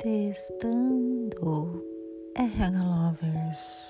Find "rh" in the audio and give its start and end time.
2.42-2.84